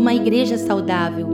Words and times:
uma 0.00 0.14
igreja 0.14 0.56
saudável. 0.56 1.28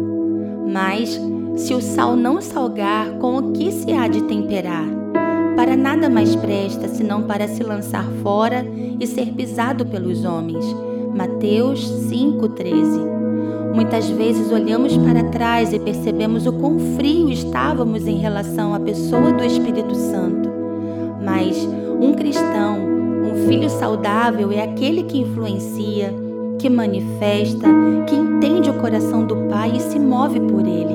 Mas, 0.66 1.20
se 1.56 1.72
o 1.72 1.80
sal 1.80 2.16
não 2.16 2.40
salgar, 2.40 3.12
com 3.20 3.36
o 3.36 3.52
que 3.52 3.70
se 3.70 3.92
há 3.92 4.08
de 4.08 4.22
temperar? 4.24 4.84
Para 5.54 5.76
nada 5.76 6.10
mais 6.10 6.34
presta 6.34 6.88
senão 6.88 7.22
para 7.22 7.46
se 7.46 7.62
lançar 7.62 8.04
fora 8.24 8.66
e 8.98 9.06
ser 9.06 9.26
pisado 9.32 9.86
pelos 9.86 10.24
homens. 10.24 10.64
Mateus 11.14 11.80
5,13 12.10 13.72
Muitas 13.72 14.08
vezes 14.10 14.50
olhamos 14.50 14.96
para 14.96 15.22
trás 15.24 15.72
e 15.72 15.78
percebemos 15.78 16.46
o 16.46 16.52
quão 16.52 16.78
frio 16.96 17.30
estávamos 17.30 18.06
em 18.06 18.18
relação 18.18 18.74
à 18.74 18.80
pessoa 18.80 19.32
do 19.32 19.44
Espírito 19.44 19.94
Santo. 19.94 20.50
Mas 21.22 21.56
um 22.00 22.14
cristão, 22.14 22.78
um 23.22 23.46
filho 23.46 23.70
saudável 23.70 24.50
é 24.50 24.62
aquele 24.62 25.04
que 25.04 25.18
influencia, 25.18 26.25
que 26.58 26.68
manifesta, 26.68 27.68
que 28.06 28.14
entende 28.14 28.70
o 28.70 28.74
coração 28.74 29.26
do 29.26 29.36
Pai 29.48 29.72
e 29.76 29.80
se 29.80 29.98
move 29.98 30.40
por 30.40 30.66
ele. 30.66 30.94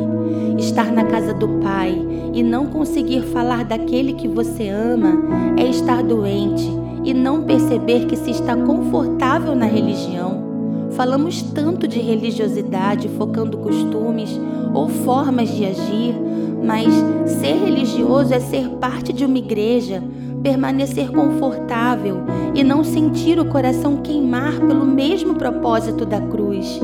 Estar 0.57 0.91
na 0.91 1.05
casa 1.05 1.33
do 1.33 1.47
Pai 1.59 1.93
e 2.33 2.43
não 2.43 2.67
conseguir 2.67 3.21
falar 3.21 3.65
daquele 3.65 4.13
que 4.13 4.27
você 4.27 4.69
ama 4.69 5.21
é 5.57 5.67
estar 5.67 6.03
doente 6.03 6.69
e 7.03 7.13
não 7.13 7.43
perceber 7.43 8.05
que 8.05 8.15
se 8.15 8.31
está 8.31 8.55
confortável 8.55 9.55
na 9.55 9.65
religião 9.65 10.51
Falamos 10.91 11.41
tanto 11.41 11.87
de 11.87 11.99
religiosidade, 11.99 13.07
focando 13.17 13.57
costumes 13.57 14.39
ou 14.73 14.89
formas 14.89 15.49
de 15.49 15.65
agir, 15.65 16.15
mas 16.63 16.93
ser 17.39 17.53
religioso 17.53 18.33
é 18.33 18.39
ser 18.39 18.67
parte 18.71 19.13
de 19.13 19.25
uma 19.25 19.37
igreja, 19.37 20.03
permanecer 20.41 21.11
confortável 21.11 22.23
e 22.53 22.63
não 22.63 22.83
sentir 22.83 23.39
o 23.39 23.45
coração 23.45 23.97
queimar 23.97 24.59
pelo 24.59 24.85
mesmo 24.85 25.35
propósito 25.35 26.05
da 26.05 26.19
cruz. 26.19 26.79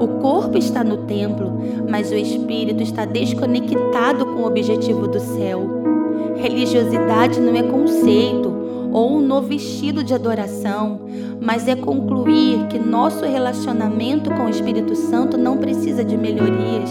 O 0.00 0.08
corpo 0.20 0.58
está 0.58 0.82
no 0.82 0.98
templo, 0.98 1.52
mas 1.88 2.10
o 2.10 2.14
espírito 2.14 2.82
está 2.82 3.04
desconectado 3.04 4.26
com 4.26 4.42
o 4.42 4.46
objetivo 4.46 5.06
do 5.06 5.20
céu. 5.20 5.82
Religiosidade 6.36 7.40
não 7.40 7.54
é 7.54 7.62
conceito 7.62 8.52
ou 8.92 9.16
um 9.16 9.20
novo 9.20 9.48
vestido 9.48 10.04
de 10.04 10.14
adoração, 10.14 11.00
mas 11.40 11.66
é 11.66 11.74
concluir 11.74 12.68
que 12.68 12.78
nosso 12.78 13.24
relacionamento 13.24 14.30
com 14.30 14.46
o 14.46 14.48
Espírito 14.48 14.94
Santo 14.94 15.36
não 15.36 15.56
precisa 15.56 16.04
de 16.04 16.16
melhorias. 16.16 16.90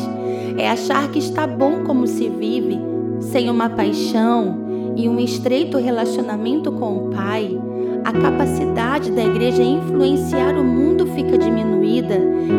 É 0.57 0.69
achar 0.69 1.09
que 1.09 1.19
está 1.19 1.47
bom 1.47 1.83
como 1.85 2.05
se 2.05 2.27
vive, 2.27 2.77
sem 3.21 3.49
uma 3.49 3.69
paixão 3.69 4.62
e 4.95 5.07
um 5.07 5.19
estreito 5.19 5.77
relacionamento 5.77 6.71
com 6.71 6.97
o 6.97 7.09
Pai. 7.09 7.59
A 8.03 8.11
capacidade 8.11 9.11
da 9.11 9.23
igreja 9.23 9.63
influenciar 9.63 10.57
o 10.57 10.63
mundo 10.63 11.07
fica 11.07 11.37
diminuída 11.37 12.15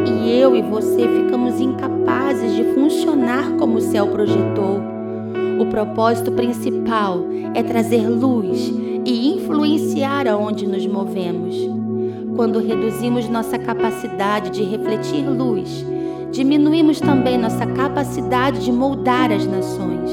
e 0.07 0.31
eu 0.41 0.57
e 0.57 0.63
você 0.63 1.07
ficamos 1.07 1.61
incapazes 1.61 2.55
de 2.55 2.65
funcionar 2.73 3.53
como 3.59 3.77
o 3.77 3.81
céu 3.81 4.07
projetou. 4.07 4.81
O 5.61 5.67
propósito 5.67 6.33
principal 6.33 7.27
é 7.55 7.63
trazer 7.63 8.09
luz 8.09 8.73
e 9.05 9.35
influenciar 9.35 10.27
aonde 10.27 10.67
nos 10.67 10.87
movemos. 10.87 11.57
Quando 12.35 12.59
reduzimos 12.59 13.29
nossa 13.29 13.59
capacidade 13.59 14.51
de 14.51 14.65
refletir 14.65 15.29
luz, 15.29 15.85
diminuímos 16.35 17.01
também 17.01 17.39
nossa 17.39 17.65
capacidade 17.65 18.65
de 18.65 18.73
moldar 18.73 19.31
as 19.31 19.47
nações. 19.47 20.11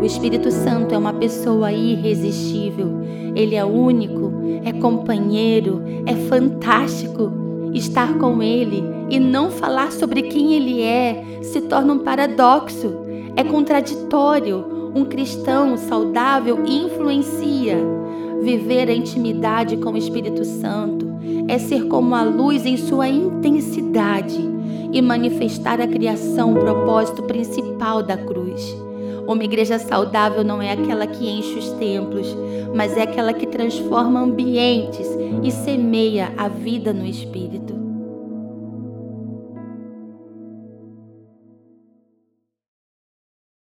O 0.00 0.04
Espírito 0.04 0.48
Santo 0.50 0.94
é 0.94 0.98
uma 0.98 1.12
pessoa 1.12 1.72
irresistível. 1.72 3.00
Ele 3.34 3.56
é 3.56 3.64
único, 3.64 4.32
é 4.64 4.72
companheiro, 4.72 5.82
é 6.06 6.14
fantástico. 6.14 7.32
Estar 7.74 8.16
com 8.18 8.40
Ele 8.40 8.82
e 9.10 9.18
não 9.18 9.50
falar 9.50 9.90
sobre 9.90 10.22
quem 10.22 10.54
Ele 10.54 10.82
é 10.82 11.40
se 11.42 11.60
torna 11.62 11.94
um 11.94 11.98
paradoxo, 11.98 12.94
é 13.36 13.42
contraditório. 13.42 14.92
Um 14.94 15.04
cristão 15.04 15.76
saudável 15.76 16.64
influencia. 16.64 17.76
Viver 18.40 18.88
a 18.88 18.94
intimidade 18.94 19.76
com 19.76 19.92
o 19.92 19.96
Espírito 19.96 20.44
Santo 20.44 21.06
é 21.46 21.58
ser 21.58 21.86
como 21.86 22.14
a 22.14 22.22
luz 22.22 22.64
em 22.64 22.76
sua 22.76 23.08
intensidade 23.08 24.60
e 24.92 25.00
manifestar 25.00 25.80
a 25.80 25.86
criação, 25.86 26.52
o 26.52 26.58
propósito 26.58 27.22
principal 27.22 28.02
da 28.02 28.16
cruz. 28.16 28.76
Uma 29.26 29.44
igreja 29.44 29.78
saudável 29.78 30.42
não 30.42 30.60
é 30.60 30.72
aquela 30.72 31.06
que 31.06 31.28
enche 31.28 31.58
os 31.58 31.70
templos, 31.72 32.36
mas 32.74 32.96
é 32.96 33.02
aquela 33.02 33.32
que 33.32 33.46
transforma 33.46 34.20
ambientes 34.20 35.06
e 35.42 35.50
semeia 35.50 36.32
a 36.36 36.48
vida 36.48 36.92
no 36.92 37.06
Espírito. 37.06 37.79